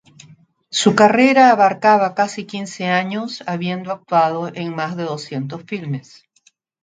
Su 0.71 0.95
carrera 0.95 1.51
abarcaba 1.51 2.15
casi 2.15 2.47
quince 2.47 2.87
años, 2.87 3.43
habiendo 3.45 3.91
actuado 3.91 4.49
en 4.51 4.73
más 4.73 4.97
de 4.97 5.03
doscientos 5.03 5.61
filmes. 5.67 6.23